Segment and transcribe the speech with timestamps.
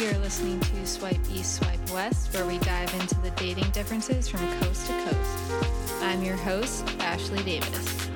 [0.00, 4.40] You're listening to Swipe East, Swipe West, where we dive into the dating differences from
[4.58, 5.52] coast to coast.
[6.00, 8.08] I'm your host, Ashley Davis.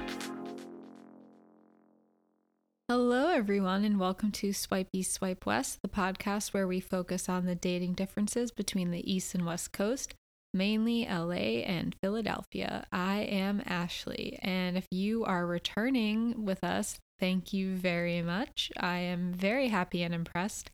[2.88, 7.44] Hello, everyone, and welcome to Swipe East, Swipe West, the podcast where we focus on
[7.44, 10.14] the dating differences between the East and West Coast,
[10.54, 12.86] mainly LA and Philadelphia.
[12.92, 18.72] I am Ashley, and if you are returning with us, thank you very much.
[18.74, 20.70] I am very happy and impressed.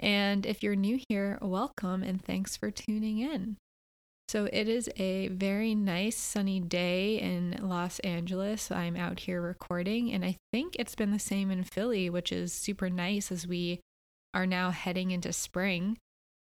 [0.00, 3.58] And if you're new here, welcome and thanks for tuning in.
[4.28, 8.70] So, it is a very nice sunny day in Los Angeles.
[8.70, 12.52] I'm out here recording, and I think it's been the same in Philly, which is
[12.52, 13.80] super nice as we
[14.32, 15.98] are now heading into spring.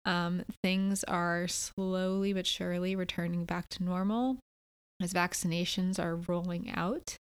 [0.06, 4.38] Um, things are slowly but surely returning back to normal
[5.02, 7.16] as vaccinations are rolling out.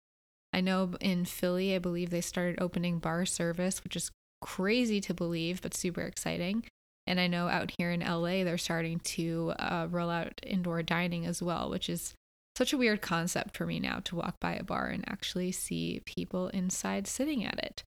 [0.52, 5.14] I know in Philly, I believe they started opening bar service, which is crazy to
[5.14, 6.64] believe, but super exciting.
[7.06, 11.26] And I know out here in LA, they're starting to uh, roll out indoor dining
[11.26, 12.14] as well, which is
[12.56, 16.02] such a weird concept for me now to walk by a bar and actually see
[16.04, 17.82] people inside sitting at it.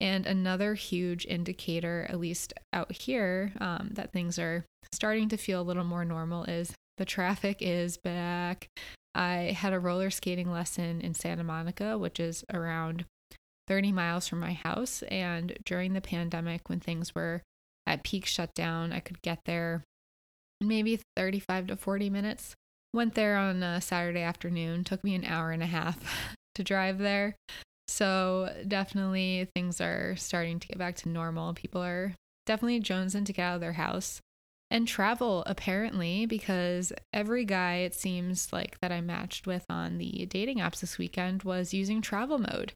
[0.00, 5.60] And another huge indicator, at least out here, um, that things are starting to feel
[5.60, 8.68] a little more normal is the traffic is back.
[9.14, 13.04] I had a roller skating lesson in Santa Monica, which is around
[13.68, 15.02] 30 miles from my house.
[15.02, 17.42] And during the pandemic, when things were
[17.86, 19.84] at peak shutdown, I could get there
[20.60, 22.54] maybe 35 to 40 minutes.
[22.94, 25.98] Went there on a Saturday afternoon, took me an hour and a half
[26.54, 27.36] to drive there.
[27.88, 31.52] So, definitely things are starting to get back to normal.
[31.52, 32.14] People are
[32.46, 34.20] definitely jonesing to get out of their house
[34.70, 40.24] and travel, apparently, because every guy it seems like that I matched with on the
[40.26, 42.72] dating apps this weekend was using travel mode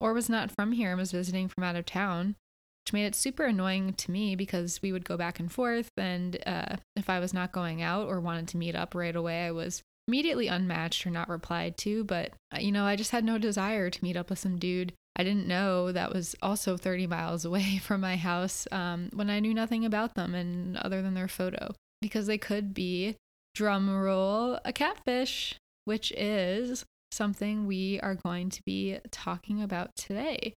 [0.00, 2.36] or was not from here and was visiting from out of town
[2.84, 5.90] which made it super annoying to me because we would go back and forth.
[5.96, 9.44] And uh, if I was not going out or wanted to meet up right away,
[9.44, 12.04] I was immediately unmatched or not replied to.
[12.04, 14.92] But, uh, you know, I just had no desire to meet up with some dude
[15.18, 19.40] I didn't know that was also 30 miles away from my house um, when I
[19.40, 23.16] knew nothing about them and other than their photo because they could be,
[23.54, 25.56] drum roll, a catfish,
[25.86, 30.54] which is something we are going to be talking about today.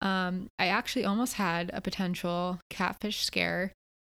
[0.00, 3.72] Um, I actually almost had a potential catfish scare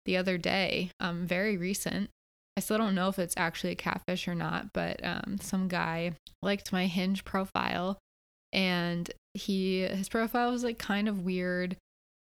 [0.05, 2.09] the other day, um, very recent.
[2.57, 6.13] I still don't know if it's actually a catfish or not, but um, some guy
[6.41, 7.97] liked my Hinge profile,
[8.51, 11.77] and he his profile was like kind of weird.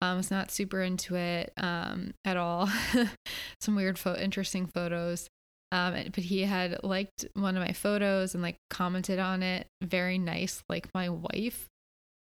[0.01, 2.69] Um, was not super into it um, at all.
[3.59, 5.27] some weird, fo- interesting photos.
[5.71, 10.17] Um, but he had liked one of my photos and like commented on it very
[10.17, 11.67] nice, like my wife.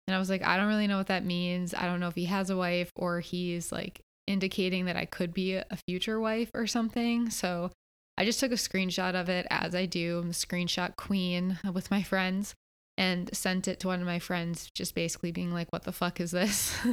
[0.08, 1.74] And I was like, I don't really know what that means.
[1.74, 5.34] I don't know if he has a wife or he's like indicating that I could
[5.34, 7.30] be a future wife or something.
[7.30, 7.72] So
[8.18, 10.20] I just took a screenshot of it as I do.
[10.20, 12.56] I'm a screenshot queen with my friends
[12.98, 16.20] and sent it to one of my friends, just basically being like, what the fuck
[16.22, 16.74] is this?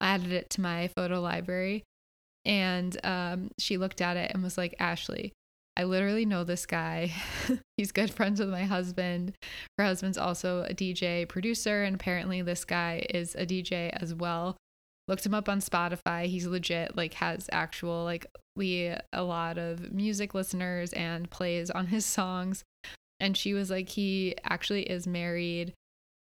[0.00, 1.84] I added it to my photo library.
[2.44, 5.32] And um, she looked at it and was like, Ashley,
[5.78, 7.12] I literally know this guy.
[7.76, 9.34] He's good friends with my husband.
[9.78, 14.56] Her husband's also a DJ producer, and apparently this guy is a DJ as well.
[15.06, 16.26] Looked him up on Spotify.
[16.26, 21.86] He's legit, like has actual like we a lot of music listeners and plays on
[21.86, 22.64] his songs.
[23.20, 25.74] And she was like, he actually is married,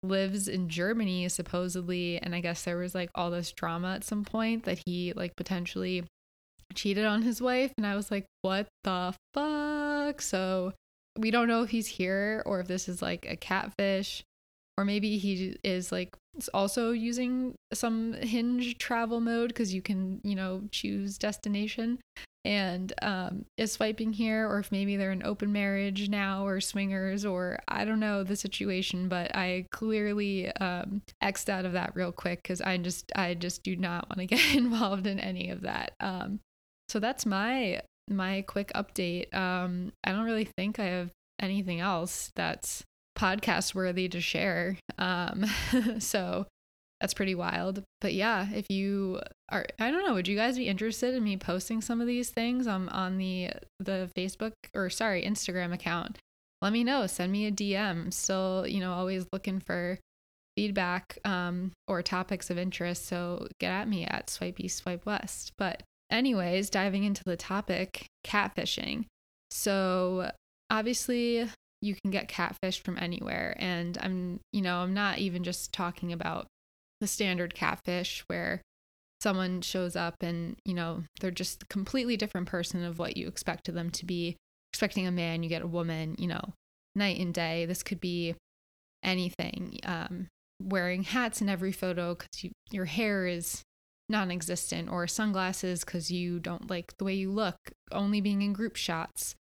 [0.02, 4.24] lives in Germany supposedly, and I guess there was like all this drama at some
[4.24, 6.04] point that he like potentially
[6.74, 7.72] cheated on his wife.
[7.76, 10.20] And I was like, what the fuck?
[10.22, 10.72] So
[11.16, 14.22] we don't know if he's here or if this is like a catfish.
[14.76, 16.16] Or maybe he is like
[16.54, 21.98] also using some hinge travel mode because you can, you know, choose destination
[22.44, 27.26] and um, is swiping here, or if maybe they're in open marriage now or swingers,
[27.26, 32.12] or I don't know the situation, but I clearly um, xed out of that real
[32.12, 35.62] quick because I just I just do not want to get involved in any of
[35.62, 35.92] that.
[36.00, 36.40] Um,
[36.88, 39.32] so that's my my quick update.
[39.34, 42.84] Um, I don't really think I have anything else that's
[43.18, 44.78] podcast worthy to share.
[44.96, 45.44] Um,
[45.98, 46.46] so
[47.00, 47.82] that's pretty wild.
[48.00, 49.20] But yeah, if you
[49.50, 52.30] are, I don't know, would you guys be interested in me posting some of these
[52.30, 56.18] things on on the the Facebook or sorry Instagram account?
[56.60, 57.06] Let me know.
[57.06, 58.12] Send me a DM.
[58.12, 59.98] Still, you know, always looking for
[60.56, 63.06] feedback um, or topics of interest.
[63.06, 65.52] So get at me at swipe east, swipe west.
[65.56, 69.06] But anyways, diving into the topic, catfishing.
[69.50, 70.30] So,
[70.70, 71.48] obviously,
[71.80, 73.56] you can get catfish from anywhere.
[73.58, 76.46] And I'm, you know, I'm not even just talking about
[77.00, 78.62] the standard catfish where
[79.20, 83.28] someone shows up and, you know, they're just a completely different person of what you
[83.28, 84.36] expected them to be.
[84.72, 86.52] Expecting a man, you get a woman, you know,
[86.94, 87.64] night and day.
[87.64, 88.34] This could be
[89.02, 89.78] anything.
[89.84, 90.28] Um,
[90.60, 93.62] wearing hats in every photo because you, your hair is
[94.08, 97.56] non-existent or sunglasses because you don't like the way you look
[97.92, 99.34] only being in group shots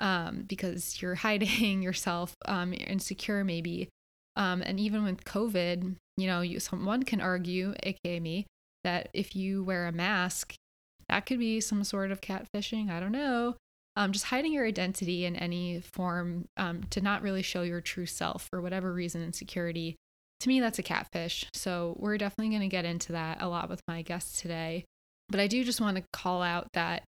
[0.00, 3.88] um, because you're hiding yourself um, insecure maybe.
[4.36, 8.46] Um, and even with covid you know you someone can argue aka me
[8.84, 10.54] that if you wear a mask
[11.08, 13.56] that could be some sort of catfishing i don't know.
[13.96, 18.06] Um, just hiding your identity in any form um, to not really show your true
[18.06, 19.96] self for whatever reason insecurity
[20.40, 21.46] to me, that's a catfish.
[21.54, 24.84] So we're definitely going to get into that a lot with my guests today.
[25.28, 27.04] But I do just want to call out that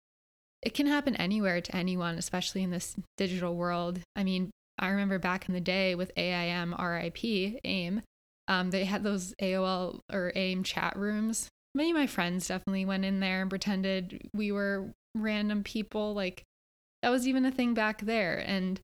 [0.62, 4.00] it can happen anywhere to anyone, especially in this digital world.
[4.16, 7.24] I mean, I remember back in the day with AIM, RIP,
[7.64, 8.02] AIM,
[8.48, 11.50] um, they had those AOL or AIM chat rooms.
[11.76, 16.14] Many of my friends definitely went in there and pretended we were random people.
[16.14, 16.44] Like
[17.04, 18.38] that was even a thing back there.
[18.38, 18.80] And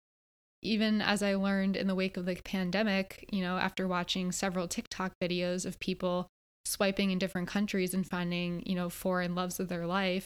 [0.64, 4.68] even as I learned in the wake of the pandemic, you know, after watching several
[4.68, 6.28] TikTok videos of people
[6.66, 10.26] swiping in different countries and finding, you know, foreign loves of their life,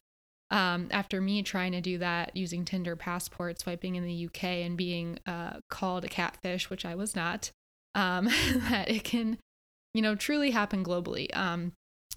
[0.49, 4.77] um, after me trying to do that using Tinder passport, swiping in the UK and
[4.77, 7.51] being uh, called a catfish, which I was not,
[7.95, 8.25] um,
[8.69, 9.37] that it can,
[9.93, 11.35] you know, truly happen globally.
[11.35, 11.73] Um,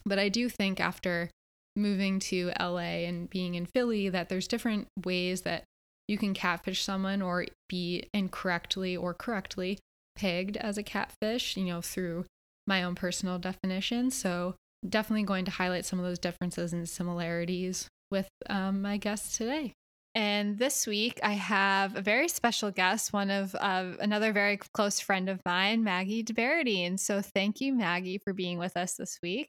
[0.06, 1.30] but I do think after
[1.76, 5.64] moving to LA and being in Philly that there's different ways that
[6.10, 9.78] you can catfish someone or be incorrectly or correctly
[10.16, 12.24] pegged as a catfish, you know, through
[12.66, 14.10] my own personal definition.
[14.10, 19.36] So, definitely going to highlight some of those differences and similarities with um, my guests
[19.36, 19.72] today.
[20.16, 24.98] And this week, I have a very special guest, one of uh, another very close
[24.98, 26.98] friend of mine, Maggie DeBaradine.
[26.98, 29.48] So, thank you, Maggie, for being with us this week.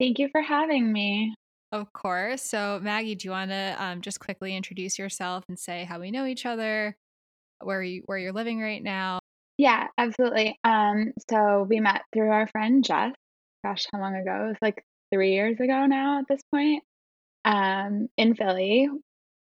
[0.00, 1.34] Thank you for having me.
[1.70, 2.42] Of course.
[2.42, 6.10] So, Maggie, do you want to um, just quickly introduce yourself and say how we
[6.10, 6.96] know each other,
[7.60, 9.18] where you where you're living right now?
[9.58, 10.58] Yeah, absolutely.
[10.64, 13.12] Um, so we met through our friend Jess.
[13.64, 14.44] Gosh, how long ago?
[14.44, 14.82] It was like
[15.12, 16.82] three years ago now at this point.
[17.44, 18.88] Um, in Philly,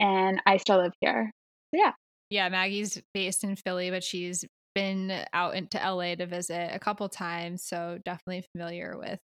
[0.01, 1.31] and I still live here.
[1.75, 1.93] So yeah.
[2.31, 4.45] Yeah, Maggie's based in Philly, but she's
[4.75, 9.21] been out into LA to visit a couple times, so definitely familiar with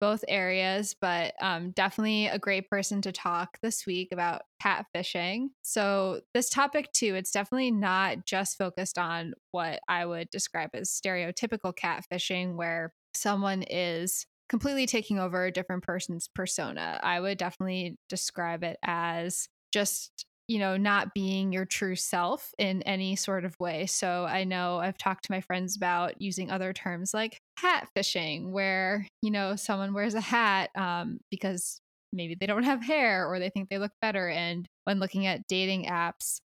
[0.00, 5.48] both areas, but um, definitely a great person to talk this week about catfishing.
[5.62, 10.90] So, this topic, too, it's definitely not just focused on what I would describe as
[10.90, 17.00] stereotypical catfishing, where someone is completely taking over a different person's persona.
[17.02, 22.82] I would definitely describe it as just you know, not being your true self in
[22.82, 23.86] any sort of way.
[23.86, 28.52] So I know I've talked to my friends about using other terms like hat fishing,
[28.52, 31.80] where, you know, someone wears a hat um, because
[32.12, 34.28] maybe they don't have hair or they think they look better.
[34.28, 36.40] And when looking at dating apps,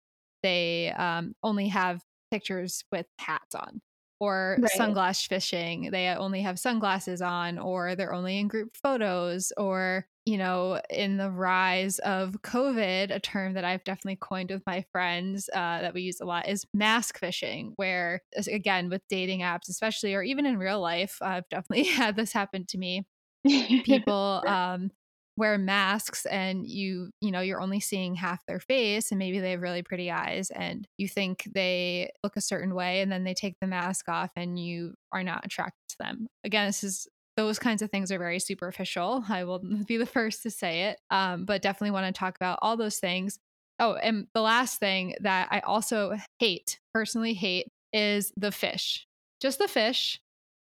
[0.44, 2.02] they um, only have
[2.32, 3.82] pictures with hats on
[4.22, 4.72] or right.
[4.78, 5.92] sunglass fishing.
[5.92, 11.18] They only have sunglasses on, or they're only in group photos, or, you know, in
[11.18, 15.96] the rise of COVID, a term that I've definitely coined with my friends uh, that
[15.96, 20.46] we use a lot is mask fishing, where, again, with dating apps, especially, or even
[20.46, 23.08] in real life, I've definitely had this happen to me.
[23.48, 24.92] People um,
[25.36, 29.52] wear masks and you you know you're only seeing half their face and maybe they
[29.52, 33.34] have really pretty eyes and you think they look a certain way and then they
[33.34, 37.08] take the mask off and you are not attracted to them again this is
[37.40, 41.00] those kinds of things are very superficial i will be the first to say it
[41.12, 43.40] um, but definitely want to talk about all those things
[43.80, 49.08] oh and the last thing that i also hate personally hate is the fish
[49.42, 50.20] just the fish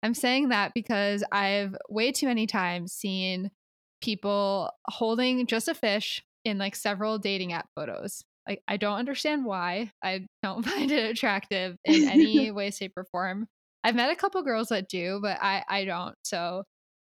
[0.03, 3.51] i'm saying that because i've way too many times seen
[4.03, 8.25] people holding just a fish in like several dating app photos.
[8.47, 9.93] Like I don't understand why.
[10.03, 13.47] I don't find it attractive in any way, shape, or form.
[13.85, 16.17] I've met a couple girls that do, but I I don't.
[16.23, 16.65] So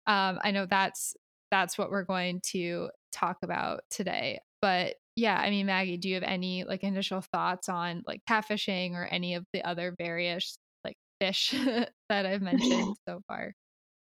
[0.07, 1.15] um, I know that's
[1.51, 4.41] that's what we're going to talk about today.
[4.61, 8.93] But yeah, I mean, Maggie, do you have any like initial thoughts on like catfishing
[8.93, 11.55] or any of the other various like fish
[12.09, 13.53] that I've mentioned so far?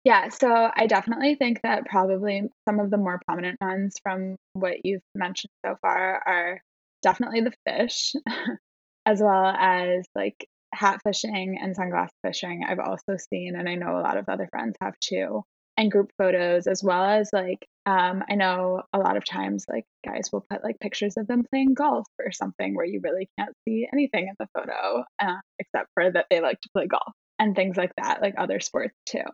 [0.04, 4.84] Yeah, so I definitely think that probably some of the more prominent ones from what
[4.84, 6.60] you've mentioned so far are
[7.02, 8.12] definitely the fish,
[9.06, 12.64] as well as like hat fishing and sunglass fishing.
[12.68, 15.42] I've also seen, and I know a lot of other friends have too,
[15.76, 19.84] and group photos, as well as like um, I know a lot of times like
[20.06, 23.54] guys will put like pictures of them playing golf or something where you really can't
[23.68, 27.54] see anything in the photo uh, except for that they like to play golf and
[27.54, 29.24] things like that, like other sports too.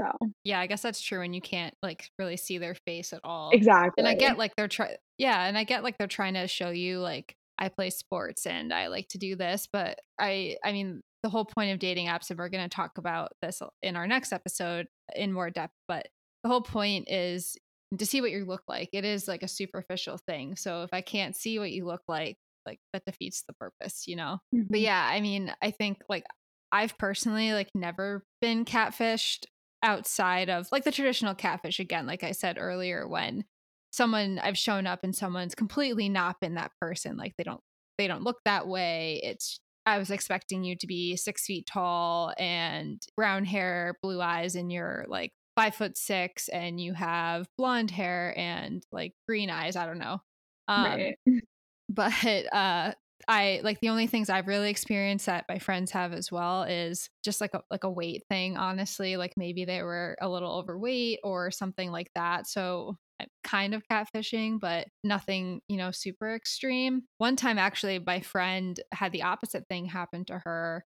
[0.00, 0.12] So
[0.44, 1.22] yeah, I guess that's true.
[1.22, 3.50] And you can't like really see their face at all.
[3.52, 4.02] exactly.
[4.02, 6.70] And I get like they're trying, yeah, and I get like they're trying to show
[6.70, 11.02] you like I play sports and I like to do this, but I, I mean,
[11.22, 14.06] the whole point of dating apps, and we're going to talk about this in our
[14.06, 16.06] next episode in more depth, but
[16.42, 17.56] the whole point is
[17.96, 18.90] to see what you look like.
[18.92, 20.56] It is like a superficial thing.
[20.56, 22.36] So if I can't see what you look like,
[22.66, 24.38] like that defeats the purpose, you know?
[24.54, 24.66] Mm-hmm.
[24.70, 26.24] But yeah, I mean, I think like
[26.70, 29.46] I've personally like never been catfished
[29.82, 33.44] outside of like the traditional catfish again, like I said earlier, when
[33.90, 37.16] someone I've shown up and someone's completely not been that person.
[37.16, 37.60] Like they don't
[37.96, 39.20] they don't look that way.
[39.22, 44.54] It's I was expecting you to be six feet tall and brown hair, blue eyes,
[44.54, 49.76] and you're like five foot six and you have blonde hair and like green eyes.
[49.76, 50.20] I don't know.
[50.68, 51.18] Um, right.
[51.90, 52.12] But
[52.52, 52.92] uh,
[53.26, 57.08] I like the only things I've really experienced that my friends have as well is
[57.24, 58.58] just like a like a weight thing.
[58.58, 62.46] Honestly, like maybe they were a little overweight or something like that.
[62.46, 62.98] So
[63.44, 67.02] kind of catfishing, but nothing, you know, super extreme.
[67.18, 70.84] One time, actually, my friend had the opposite thing happen to her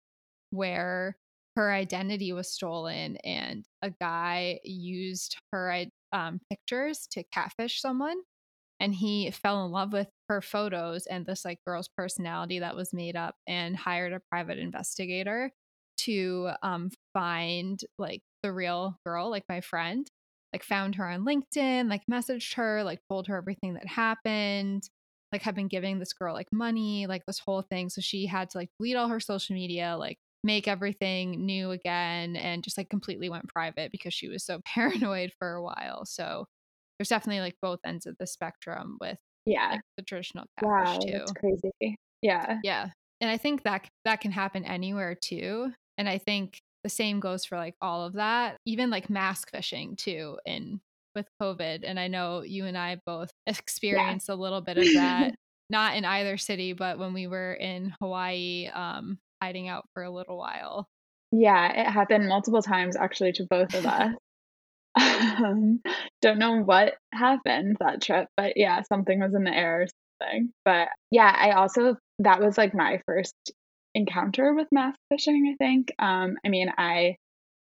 [0.51, 1.17] where
[1.55, 8.17] her identity was stolen and a guy used her um, pictures to catfish someone
[8.79, 12.93] and he fell in love with her photos and this like girl's personality that was
[12.93, 15.51] made up and hired a private investigator
[15.98, 20.07] to um, find like the real girl like my friend
[20.54, 24.89] like found her on linkedin like messaged her like told her everything that happened
[25.32, 28.50] like had been giving this girl like money like this whole thing so she had
[28.50, 32.89] to like delete all her social media like make everything new again and just like
[32.89, 36.06] completely went private because she was so paranoid for a while.
[36.06, 36.46] So
[36.98, 41.00] there's definitely like both ends of the spectrum with yeah like, the traditional catfish wow,
[41.00, 41.12] too.
[41.12, 41.98] That's crazy.
[42.22, 42.60] Yeah.
[42.63, 42.89] Yeah.
[43.22, 45.72] And I think that that can happen anywhere too.
[45.98, 49.98] And I think the same goes for like all of that, even like mask fishing
[49.98, 50.79] too in
[51.15, 51.84] with COVID.
[51.84, 54.36] And I know you and I both experienced yeah.
[54.36, 55.36] a little bit of that,
[55.70, 60.10] not in either city, but when we were in Hawaii, um, hiding out for a
[60.10, 60.88] little while.
[61.34, 64.13] Yeah, it happened multiple times actually to both of us.
[64.96, 65.82] um,
[66.22, 69.88] don't know what happened that trip, but yeah, something was in the air or
[70.22, 70.53] something.
[70.63, 73.36] But yeah, I also, that was like my first
[73.98, 75.92] encounter with mask fishing, I think.
[76.00, 77.16] Um, I mean, I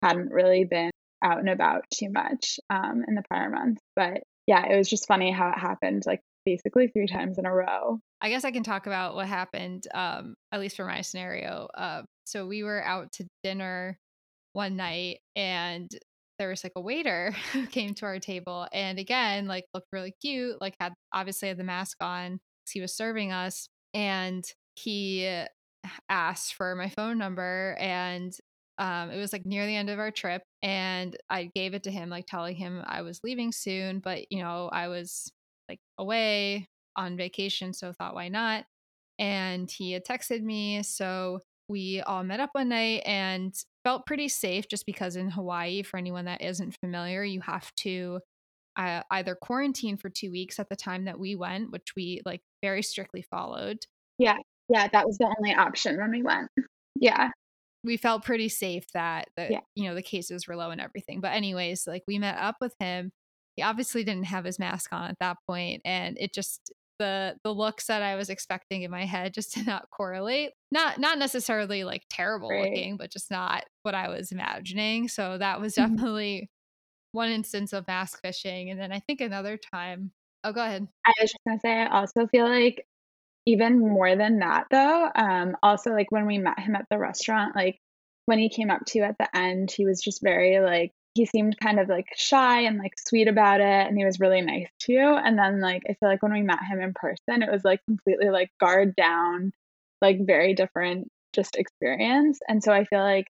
[0.02, 0.90] hadn't really been
[1.22, 5.06] out and about too much um, in the prior months, but yeah, it was just
[5.06, 7.98] funny how it happened like basically three times in a row.
[8.20, 11.68] I guess I can talk about what happened, um, at least for my scenario.
[11.76, 13.98] Uh, so we were out to dinner
[14.52, 15.90] one night and
[16.38, 20.12] there was like a waiter who came to our table and again like looked really
[20.20, 22.38] cute like had obviously had the mask on
[22.70, 25.24] he was serving us and he
[26.08, 28.32] asked for my phone number and
[28.78, 31.90] um, it was like near the end of our trip and i gave it to
[31.90, 35.30] him like telling him i was leaving soon but you know i was
[35.68, 38.64] like away on vacation, so thought why not?
[39.18, 44.28] And he had texted me, so we all met up one night and felt pretty
[44.28, 48.20] safe just because in Hawaii, for anyone that isn't familiar, you have to
[48.76, 52.40] uh, either quarantine for two weeks at the time that we went, which we like
[52.62, 53.78] very strictly followed.
[54.18, 54.38] Yeah.
[54.72, 54.88] Yeah.
[54.92, 56.48] That was the only option when we went.
[56.98, 57.30] Yeah.
[57.84, 59.60] We felt pretty safe that the, yeah.
[59.74, 61.20] you know, the cases were low and everything.
[61.20, 63.10] But anyways, like we met up with him.
[63.56, 67.52] He obviously didn't have his mask on at that point, and it just the the
[67.52, 70.52] looks that I was expecting in my head just did not correlate.
[70.70, 72.70] Not not necessarily like terrible right.
[72.70, 75.08] looking, but just not what I was imagining.
[75.08, 75.96] So that was mm-hmm.
[75.96, 76.50] definitely
[77.12, 78.70] one instance of mask fishing.
[78.70, 80.12] And then I think another time.
[80.44, 80.88] Oh, go ahead.
[81.04, 82.86] I was just gonna say I also feel like
[83.46, 87.56] even more than that though, um, also like when we met him at the restaurant,
[87.56, 87.78] like
[88.26, 91.26] when he came up to you at the end, he was just very like he
[91.26, 94.68] seemed kind of like shy and like sweet about it and he was really nice
[94.80, 95.14] to you.
[95.14, 97.80] And then like i feel like when we met him in person it was like
[97.86, 99.52] completely like guard down
[100.00, 102.38] like very different just experience.
[102.48, 103.26] And so i feel like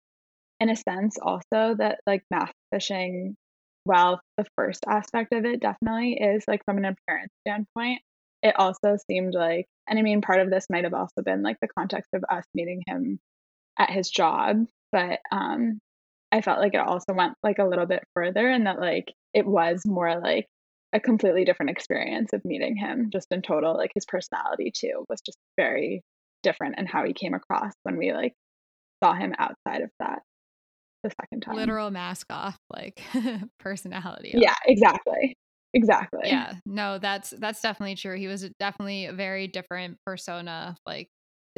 [0.61, 3.37] in a sense also that like mask fishing
[3.85, 8.01] while the first aspect of it definitely is like from an appearance standpoint
[8.43, 11.57] it also seemed like and i mean part of this might have also been like
[11.61, 13.19] the context of us meeting him
[13.79, 15.79] at his job but um
[16.31, 19.47] I felt like it also went like a little bit further and that like it
[19.47, 20.47] was more like
[20.93, 25.21] a completely different experience of meeting him just in total like his personality too was
[25.25, 26.03] just very
[26.43, 28.35] different and how he came across when we like
[29.03, 30.21] saw him outside of that
[31.05, 31.57] the second time.
[31.57, 33.03] Literal mask off like
[33.61, 35.37] personality yeah exactly
[35.79, 41.09] exactly yeah no that's that's definitely true he was definitely a very different persona like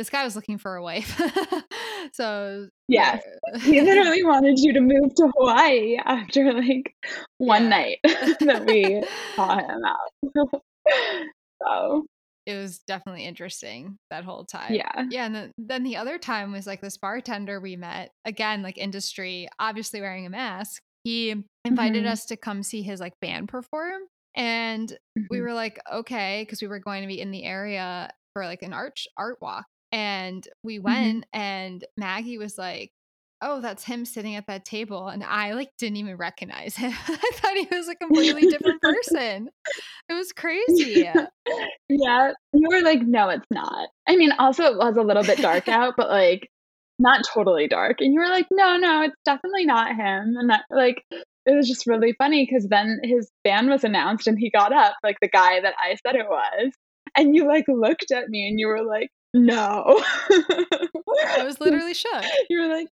[0.00, 1.20] this guy was looking for a wife.
[2.14, 3.22] so yes,
[3.60, 6.94] he literally wanted you to move to Hawaii after like
[7.36, 7.68] one yeah.
[7.68, 9.04] night that we
[9.36, 10.62] saw him out.
[11.62, 12.06] so
[12.46, 14.72] it was definitely interesting that whole time.
[14.72, 15.04] Yeah.
[15.10, 15.26] Yeah.
[15.26, 19.48] And then, then the other time was like this bartender we met, again, like industry,
[19.58, 20.82] obviously wearing a mask.
[21.04, 22.12] He invited mm-hmm.
[22.12, 24.02] us to come see his like band perform.
[24.34, 25.22] And mm-hmm.
[25.30, 28.62] we were like, okay, because we were going to be in the area for like
[28.62, 29.66] an art art walk.
[29.92, 30.84] And we mm-hmm.
[30.84, 31.40] went mm-hmm.
[31.40, 32.90] and Maggie was like,
[33.42, 35.08] oh, that's him sitting at that table.
[35.08, 36.92] And I like didn't even recognize him.
[37.08, 39.50] I thought he was a completely different person.
[40.08, 41.08] It was crazy.
[41.88, 42.32] yeah.
[42.52, 43.88] You were like, no, it's not.
[44.06, 46.50] I mean, also it was a little bit dark out, but like
[47.00, 48.00] not totally dark.
[48.00, 50.36] And you were like, no, no, it's definitely not him.
[50.36, 54.38] And that like it was just really funny because then his band was announced and
[54.38, 56.72] he got up, like the guy that I said it was.
[57.16, 60.02] And you like looked at me and you were like, no.
[60.30, 62.24] I was literally shook.
[62.50, 62.88] You were like,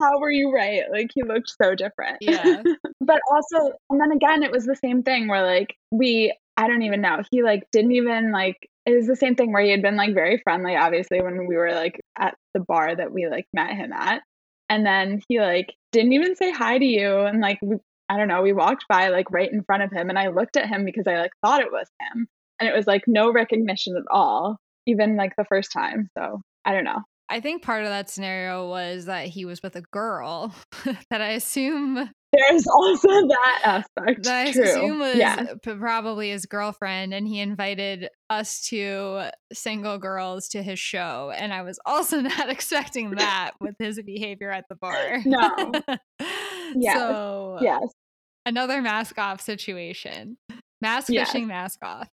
[0.00, 0.82] how were you right?
[0.90, 2.18] Like he looked so different.
[2.20, 2.62] Yeah.
[3.00, 6.82] but also, and then again, it was the same thing where like we, I don't
[6.82, 9.82] even know, he like didn't even like, it was the same thing where he had
[9.82, 13.46] been like very friendly, obviously, when we were like at the bar that we like
[13.52, 14.22] met him at.
[14.68, 17.20] And then he like didn't even say hi to you.
[17.20, 17.76] And like, we,
[18.08, 20.56] I don't know, we walked by like right in front of him and I looked
[20.56, 22.26] at him because I like thought it was him.
[22.58, 26.08] And it was like no recognition at all, even like the first time.
[26.16, 27.02] So I don't know.
[27.28, 30.54] I think part of that scenario was that he was with a girl
[31.10, 34.26] that I assume there's also that aspect.
[34.26, 34.62] I True.
[34.64, 35.54] assume was yeah.
[35.62, 39.22] probably his girlfriend, and he invited us two
[39.52, 41.32] single girls to his show.
[41.36, 45.20] And I was also not expecting that with his behavior at the bar.
[45.24, 45.72] No.
[46.74, 46.98] yes.
[46.98, 47.82] So, yes.
[48.44, 50.36] Another mask off situation.
[50.80, 51.30] Mask yes.
[51.30, 52.08] fishing, mask off.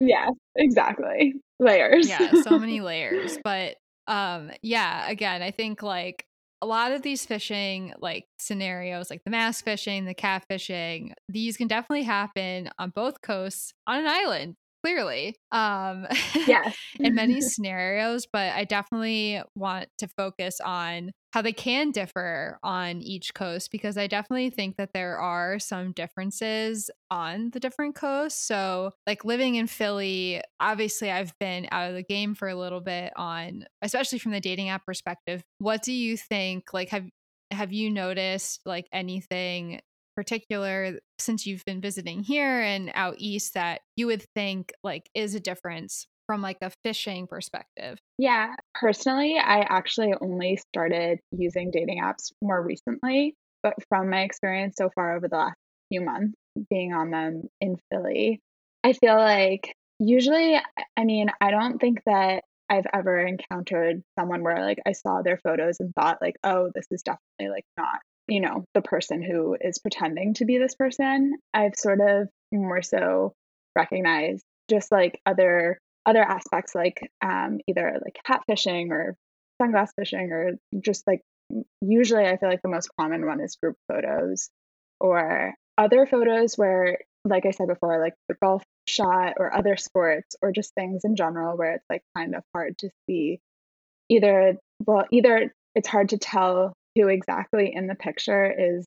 [0.00, 1.34] yes, exactly.
[1.58, 2.08] Layers.
[2.08, 3.38] yeah, so many layers.
[3.44, 3.76] But
[4.08, 6.25] um yeah again i think like
[6.62, 11.68] a lot of these fishing like scenarios like the mask fishing the catfishing these can
[11.68, 16.06] definitely happen on both coasts on an island clearly um
[16.46, 16.76] yes.
[17.00, 23.02] in many scenarios but i definitely want to focus on how they can differ on
[23.02, 28.42] each coast because I definitely think that there are some differences on the different coasts.
[28.42, 32.80] So, like living in Philly, obviously I've been out of the game for a little
[32.80, 35.42] bit on especially from the dating app perspective.
[35.58, 37.04] What do you think like have
[37.50, 39.82] have you noticed like anything
[40.16, 45.34] particular since you've been visiting here and out east that you would think like is
[45.34, 47.98] a difference from like a fishing perspective?
[48.18, 54.76] Yeah, personally, I actually only started using dating apps more recently, but from my experience
[54.76, 55.56] so far over the last
[55.90, 56.34] few months
[56.70, 58.40] being on them in Philly,
[58.82, 60.56] I feel like usually,
[60.96, 65.38] I mean, I don't think that I've ever encountered someone where like I saw their
[65.38, 69.56] photos and thought like, oh, this is definitely like not, you know, the person who
[69.60, 71.34] is pretending to be this person.
[71.54, 73.32] I've sort of more so
[73.76, 79.16] recognized just like other other aspects like um, either like hat fishing or
[79.60, 81.20] sunglass fishing or just like
[81.80, 84.48] usually I feel like the most common one is group photos
[85.00, 90.36] or other photos where like I said before like the golf shot or other sports
[90.40, 93.40] or just things in general where it's like kind of hard to see.
[94.08, 98.86] Either well either it's hard to tell who exactly in the picture is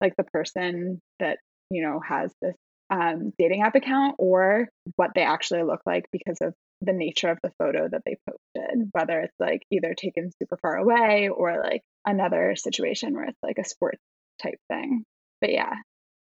[0.00, 1.38] like the person that
[1.70, 2.54] you know has this
[2.92, 6.52] um, dating app account or what they actually look like because of
[6.82, 10.76] the nature of the photo that they posted, whether it's like either taken super far
[10.76, 14.02] away or like another situation where it's like a sports
[14.42, 15.04] type thing.
[15.40, 15.74] But yeah.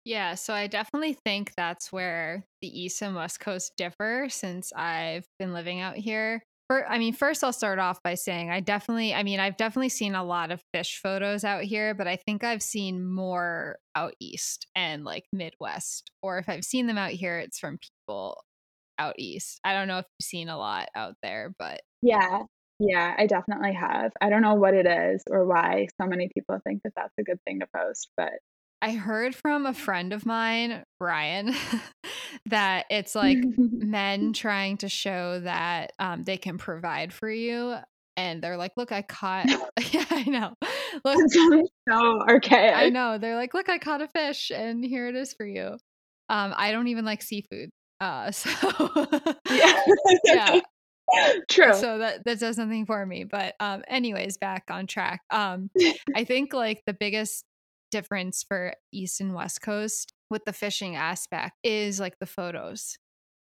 [0.06, 5.26] Yeah, so I definitely think that's where the East and West Coast differ since I've
[5.38, 6.42] been living out here.
[6.68, 9.90] For, I mean, first I'll start off by saying I definitely, I mean, I've definitely
[9.90, 14.14] seen a lot of fish photos out here, but I think I've seen more out
[14.18, 16.10] east and like Midwest.
[16.22, 18.42] Or if I've seen them out here, it's from people
[18.98, 19.60] out east.
[19.62, 22.44] I don't know if you've seen a lot out there, but yeah,
[22.78, 24.12] yeah, I definitely have.
[24.20, 27.24] I don't know what it is or why so many people think that that's a
[27.24, 28.32] good thing to post, but
[28.82, 31.54] I heard from a friend of mine, Brian,
[32.46, 37.76] that it's like men trying to show that um, they can provide for you.
[38.16, 39.46] And they're like, look, I caught.
[39.92, 40.54] yeah, I know.
[41.04, 41.18] Look,
[41.88, 42.76] so archaic.
[42.76, 43.18] I know.
[43.18, 45.76] They're like, look, I caught a fish, and here it is for you.
[46.28, 48.50] Um, I don't even like seafood, uh, so
[49.50, 49.82] yeah,
[50.24, 50.60] yeah.
[51.50, 51.74] True.
[51.74, 53.24] So that that does something for me.
[53.24, 55.20] But um, anyways, back on track.
[55.30, 55.70] Um,
[56.14, 57.44] I think like the biggest
[57.90, 62.96] difference for East and West Coast with the fishing aspect is like the photos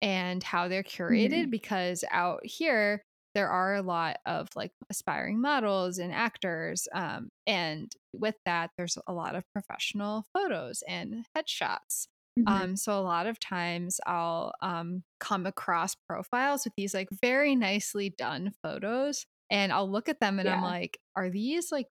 [0.01, 1.49] and how they're curated mm-hmm.
[1.49, 3.01] because out here
[3.35, 6.87] there are a lot of like aspiring models and actors.
[6.93, 12.07] Um, and with that, there's a lot of professional photos and headshots.
[12.39, 12.47] Mhm.
[12.47, 17.55] Um, so a lot of times I'll um, come across profiles with these like very
[17.55, 21.87] nicely done photos, and I'll look at them and I'm like, are these like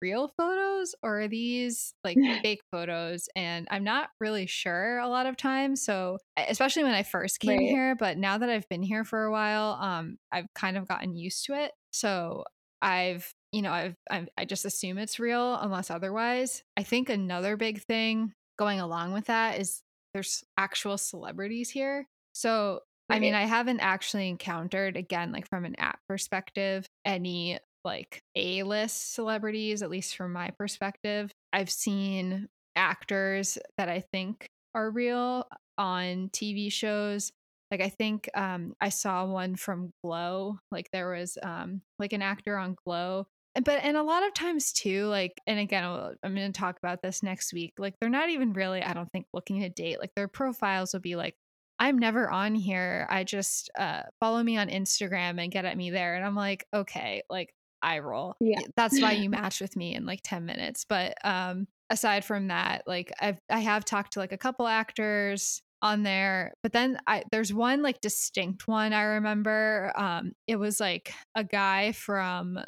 [0.00, 3.28] real photos or are these like fake photos?
[3.36, 5.82] And I'm not really sure a lot of times.
[5.82, 7.66] So especially when I first came Right.
[7.66, 11.16] here, but now that I've been here for a while, um, I've kind of gotten
[11.16, 11.72] used to it.
[11.92, 12.44] So
[12.82, 16.62] I've you know I've, I've I just assume it's real unless otherwise.
[16.76, 19.82] I think another big thing going along with that is
[20.14, 22.06] there's actual celebrities here.
[22.32, 22.80] So,
[23.10, 28.62] I mean, I haven't actually encountered, again, like from an app perspective, any like A
[28.62, 31.32] list celebrities, at least from my perspective.
[31.52, 37.32] I've seen actors that I think are real on TV shows.
[37.70, 40.58] Like I think um I saw one from Glow.
[40.70, 43.26] Like there was um like an actor on Glow
[43.64, 47.02] but and a lot of times too like and again i'm going to talk about
[47.02, 50.12] this next week like they're not even really i don't think looking to date like
[50.14, 51.34] their profiles will be like
[51.78, 55.90] i'm never on here i just uh follow me on instagram and get at me
[55.90, 58.60] there and i'm like okay like i roll Yeah.
[58.76, 62.82] that's why you match with me in like 10 minutes but um aside from that
[62.86, 67.22] like i've i have talked to like a couple actors on there but then i
[67.30, 72.58] there's one like distinct one i remember um it was like a guy from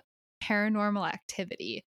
[0.43, 1.85] paranormal activity.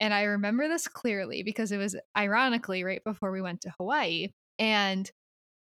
[0.00, 4.28] And I remember this clearly because it was ironically right before we went to Hawaii.
[4.58, 5.10] And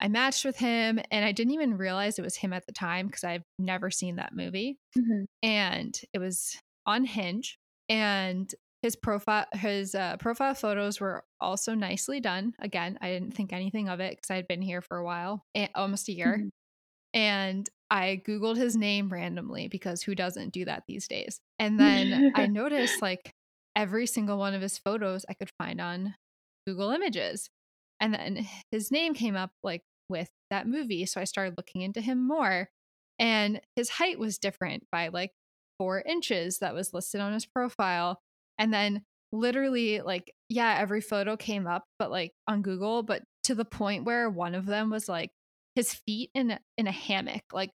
[0.01, 3.07] I matched with him and I didn't even realize it was him at the time
[3.07, 4.77] because I've never seen that movie.
[4.99, 5.25] Mhm.
[5.42, 7.59] And it was on Hinge.
[7.88, 12.55] And his profile his uh, profile photos were also nicely done.
[12.61, 15.44] Again, I didn't think anything of it because I had been here for a while,
[15.75, 16.51] almost a year Mhm.
[17.14, 21.40] and I Googled his name randomly because who doesn't do that these days?
[21.59, 23.33] And then I noticed like
[23.77, 26.16] every single one of his photos I could find on
[26.66, 27.49] Google Images.
[28.01, 31.07] And then his name came up like with that movie.
[31.07, 32.68] So I started looking into him more.
[33.18, 35.33] And his height was different by like
[35.79, 38.21] four inches that was listed on his profile.
[38.59, 43.55] And then literally, like, yeah, every photo came up, but like on Google, but to
[43.55, 45.31] the point where one of them was like,
[45.75, 47.43] his feet in a, in a hammock.
[47.53, 47.71] Like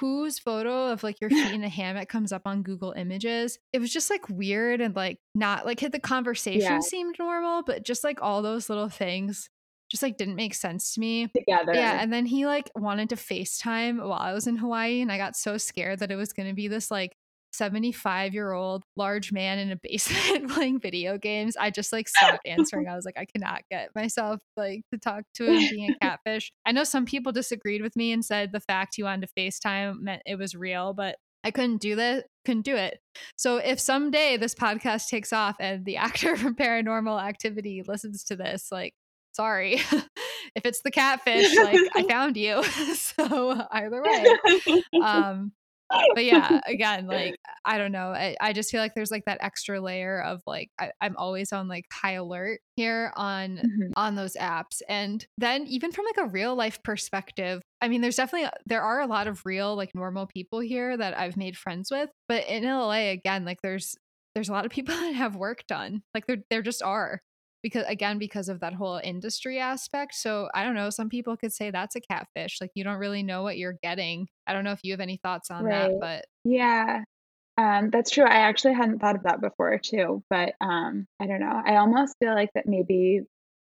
[0.00, 3.58] whose photo of like your feet in a hammock comes up on Google Images?
[3.72, 6.80] It was just like weird and like not like the conversation Yeah.
[6.80, 9.48] seemed normal, but just like all those little things
[9.92, 11.28] just like didn't make sense to me.
[11.36, 11.74] Together.
[11.74, 15.18] Yeah, and then he like wanted to FaceTime while I was in Hawaii, and I
[15.18, 17.14] got so scared that it was going to be this like
[17.52, 21.56] 75 year old large man in a basement playing video games.
[21.56, 22.88] I just like stopped answering.
[22.88, 26.52] I was like, I cannot get myself like to talk to him being a catfish.
[26.66, 30.00] I know some people disagreed with me and said the fact he wanted to FaceTime
[30.00, 32.26] meant it was real, but I couldn't do that.
[32.44, 33.00] Couldn't do it.
[33.36, 38.36] So if someday this podcast takes off and the actor from Paranormal Activity listens to
[38.36, 38.94] this, like,
[39.32, 39.74] sorry.
[40.54, 42.62] if it's the catfish, like I found you.
[42.94, 44.82] so either way.
[45.02, 45.52] Um
[46.14, 48.08] but yeah, again, like I don't know.
[48.08, 51.52] I, I just feel like there's like that extra layer of like I, I'm always
[51.52, 53.92] on like high alert here on Mhm.
[53.96, 54.80] on those apps.
[54.88, 59.00] And then even from like a real life perspective, I mean, there's definitely there are
[59.00, 62.10] a lot of real like normal people here that I've made friends with.
[62.28, 63.96] But in LA, again, like there's
[64.34, 66.02] there's a lot of people that have work done.
[66.14, 67.20] Like there there just are
[67.62, 71.52] because again because of that whole industry aspect so i don't know some people could
[71.52, 74.72] say that's a catfish like you don't really know what you're getting i don't know
[74.72, 77.04] if you have any thoughts on that but Yeah.
[77.58, 78.24] Um, that's true.
[78.24, 81.60] I actually hadn't thought of that before too, but um, I don't know.
[81.64, 83.20] I almost feel like that maybe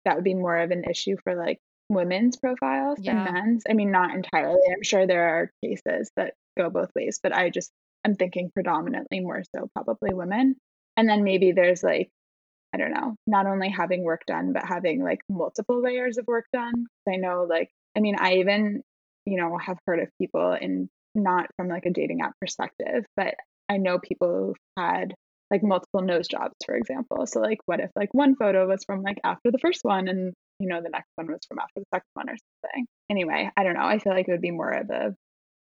[0.05, 3.25] that would be more of an issue for like women's profiles Yeah.
[3.25, 3.63] than men's.
[3.69, 4.61] I mean, not entirely.
[4.71, 7.71] I'm sure there are cases that go both ways, but I just
[8.05, 10.57] I'm thinking predominantly more so probably women.
[10.99, 12.11] And then maybe there's like
[12.75, 16.47] I don't know, not only having work done, but having like multiple layers of work
[16.53, 16.87] done.
[17.09, 18.83] I know, like, I mean, I even,
[19.27, 23.35] you know, have heard of people in not from like a dating app perspective, but
[23.69, 25.15] I know people who've had
[25.51, 27.27] like multiple nose jobs, for example.
[27.27, 30.33] So, like, what if like one photo was from like after the first one and,
[30.61, 32.87] you know, the next one was from after the second one or something?
[33.11, 33.85] Anyway, I don't know.
[33.85, 35.15] I feel like it would be more of a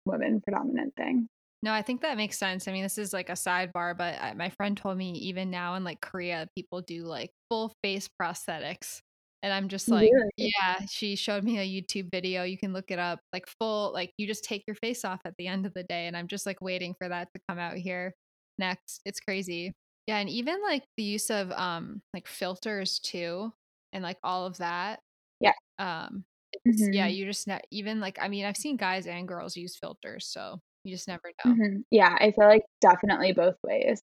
[0.05, 1.29] women predominant thing.
[1.63, 4.35] No i think that makes sense i mean this is like a sidebar but I,
[4.35, 9.01] my friend told me even now in like korea people do like full face prosthetics
[9.43, 10.31] and i'm just like Really?
[10.37, 14.13] yeah she showed me a youtube video you can look it up like full like
[14.19, 16.47] you just take your face off at the end of the day and i'm just
[16.47, 18.15] like waiting for that to come out here
[18.59, 19.73] next it's crazy
[20.07, 23.53] yeah and even like the use of um like filters too
[23.93, 25.01] and like all of that
[25.41, 25.53] Yeah.
[25.79, 26.25] um
[26.65, 29.77] it's, yeah you just ne- even like i mean i've seen guys and girls use
[29.77, 31.53] filters so You just never know.
[31.53, 31.81] Mm-hmm.
[31.91, 34.01] Yeah, I feel like definitely both ways,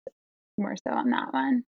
[0.58, 1.64] more so on that one.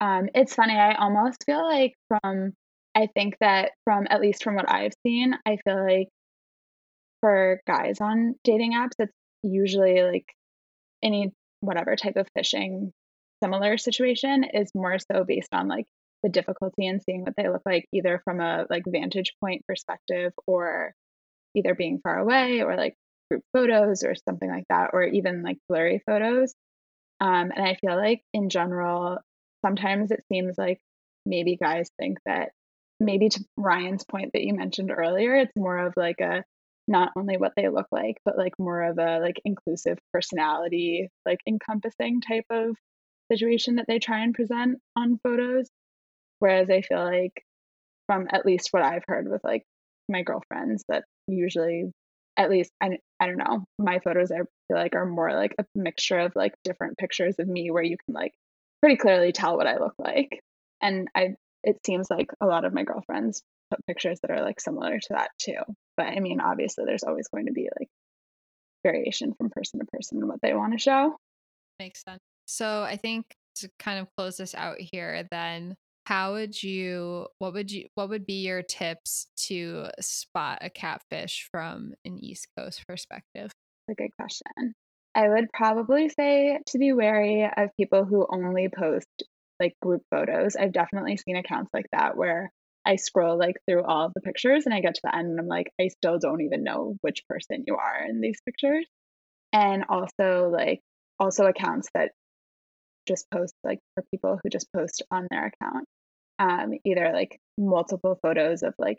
[0.00, 2.52] Um, it's funny, I almost feel like from,
[2.94, 6.08] I think that from, at least from what I've seen, I feel like
[7.20, 10.26] for guys on dating apps, it's usually like
[11.02, 12.92] any whatever type of fishing
[13.42, 15.86] similar situation is more so based on like
[16.22, 20.32] the difficulty in seeing what they look like either from a like vantage point perspective
[20.46, 20.92] or
[21.54, 22.94] either being far away or like
[23.30, 26.54] group photos or something like that or even like blurry photos.
[27.20, 29.18] Um, and i feel like in general
[29.64, 30.78] sometimes it seems like
[31.26, 32.50] maybe guys think that
[33.00, 36.44] maybe to ryan's point that you mentioned earlier it's more of like a
[36.86, 41.40] not only what they look like but like more of a like inclusive personality like
[41.46, 42.76] encompassing type of
[43.30, 45.68] situation that they try and present on photos.
[46.38, 47.44] Whereas i feel like
[48.06, 49.64] from at least what i've heard with like
[50.08, 51.90] my girlfriends that usually
[52.38, 55.64] at least I, I don't know my photos i feel like are more like a
[55.74, 58.32] mixture of like different pictures of me where you can like
[58.80, 60.40] pretty clearly tell what i look like
[60.80, 64.60] and i it seems like a lot of my girlfriends put pictures that are like
[64.60, 65.60] similar to that too
[65.98, 67.88] but I mean, obviously, there's always going to be like
[68.84, 71.16] variation from person to person and what they want to show.
[71.80, 72.20] Makes sense.
[72.46, 75.74] So I think to kind of close this out here, then
[76.08, 81.46] how would you what would you what would be your tips to spot a catfish
[81.52, 83.52] from an east coast perspective
[83.90, 84.72] a good question
[85.14, 89.06] i would probably say to be wary of people who only post
[89.60, 92.50] like group photos i've definitely seen accounts like that where
[92.86, 95.46] I scroll like through all the pictures and I get to the end and I'm
[95.46, 98.86] like, I still don't even know which person you are in these pictures.
[99.52, 100.80] And also like
[101.20, 102.12] also accounts that
[103.06, 105.86] just post like for people who just post on their account.
[106.38, 108.98] Um, either like multiple photos of like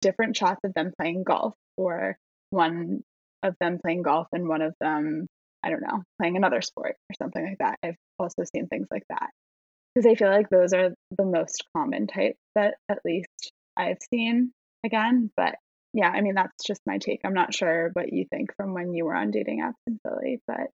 [0.00, 2.16] different shots of them playing golf or
[2.50, 3.02] one
[3.42, 5.26] of them playing golf and one of them,
[5.62, 7.78] I don't know, playing another sport or something like that.
[7.82, 9.30] I've also seen things like that
[9.94, 14.52] because I feel like those are the most common types that at least I've seen
[14.84, 15.30] again.
[15.36, 15.56] But
[15.94, 17.20] yeah, I mean, that's just my take.
[17.24, 20.40] I'm not sure what you think from when you were on dating apps in Philly,
[20.46, 20.68] but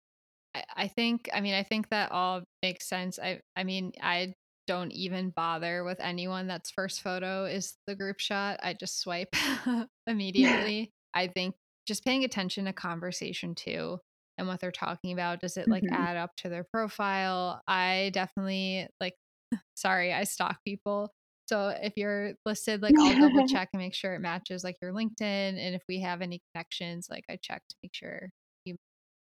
[0.77, 3.19] I think, I mean, I think that all makes sense.
[3.19, 4.35] I, I mean, I
[4.69, 8.61] don't even bother with anyone that's first photo is the group shot.
[8.63, 9.35] I just swipe
[10.07, 10.93] immediately.
[11.15, 11.55] I think
[11.87, 13.99] just paying attention to conversation too
[14.37, 15.95] and what they're talking about does it like mm-hmm.
[15.95, 19.15] add up to their profile i definitely like
[19.75, 21.11] sorry i stalk people
[21.47, 24.93] so if you're listed like i'll double check and make sure it matches like your
[24.93, 28.29] linkedin and if we have any connections like i check to make sure
[28.67, 28.77] you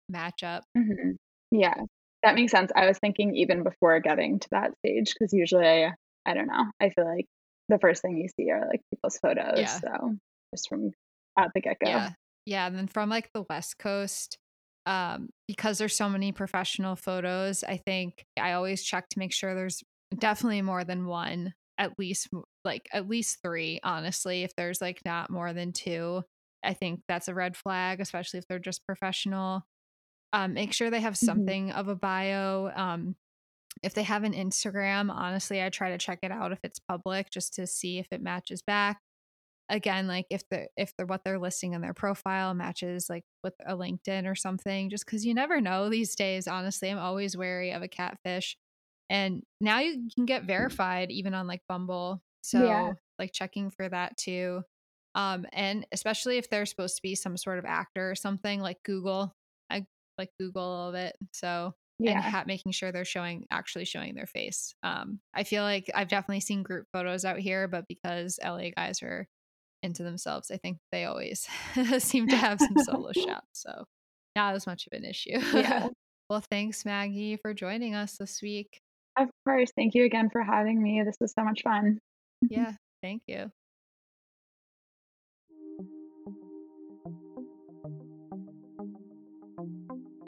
[0.09, 1.11] match up mm-hmm.
[1.51, 1.81] yeah
[2.23, 5.93] that makes sense i was thinking even before getting to that stage because usually I,
[6.25, 7.25] I don't know i feel like
[7.69, 9.79] the first thing you see are like people's photos yeah.
[9.79, 10.15] so
[10.53, 10.91] just from
[11.37, 12.09] at the get-go yeah
[12.45, 14.37] yeah and then from like the west coast
[14.85, 19.53] um, because there's so many professional photos, I think I always check to make sure
[19.53, 19.83] there's
[20.17, 22.29] definitely more than one, at least
[22.65, 24.43] like at least three, honestly.
[24.43, 26.23] If there's like not more than two,
[26.63, 29.63] I think that's a red flag, especially if they're just professional.
[30.33, 31.25] Um, make sure they have mm-hmm.
[31.25, 31.77] something mm-hmm.
[31.77, 32.71] of a bio.
[32.73, 33.15] Um,
[33.83, 37.29] if they have an Instagram, honestly, I try to check it out if it's public
[37.31, 38.99] just to see if it matches back
[39.71, 43.53] again like if the if the what they're listing in their profile matches like with
[43.65, 47.71] a linkedin or something just because you never know these days honestly i'm always wary
[47.71, 48.57] of a catfish
[49.09, 52.91] and now you can get verified even on like bumble so yeah.
[53.17, 54.61] like checking for that too
[55.15, 58.83] um and especially if they're supposed to be some sort of actor or something like
[58.83, 59.33] google
[60.21, 62.13] like google a little bit so yeah.
[62.13, 66.07] and ha- making sure they're showing actually showing their face um i feel like i've
[66.07, 69.27] definitely seen group photos out here but because la guys are
[69.83, 70.51] into themselves.
[70.51, 71.47] I think they always
[71.99, 73.47] seem to have some solo shots.
[73.53, 73.85] So
[74.35, 75.39] not as much of an issue.
[75.53, 75.89] Yeah.
[76.29, 78.79] well, thanks, Maggie, for joining us this week.
[79.17, 79.71] Of course.
[79.75, 81.03] Thank you again for having me.
[81.03, 81.99] This was so much fun.
[82.41, 82.73] yeah.
[83.01, 83.51] Thank you.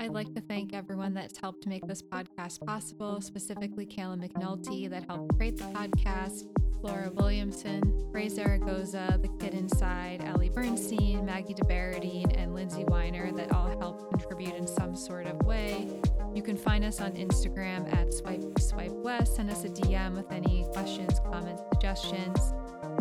[0.04, 5.06] I'd like to thank everyone that's helped make this podcast possible, specifically Kayla McNulty that
[5.08, 6.44] helped create the podcast,
[6.82, 13.54] Laura Williamson, Ray Zaragoza, The Kid Inside, Ellie Bernstein, Maggie DeBaradine, and Lindsay Weiner that
[13.54, 15.88] all helped contribute in some sort of way.
[16.36, 19.38] You can find us on Instagram at Swipe Swipe West.
[19.38, 22.54] Send us a DM with any questions, comments, suggestions.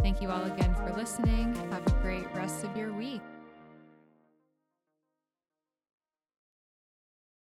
[0.02, 1.52] Thank you all again for listening.
[1.72, 3.22] Have a great rest of your week.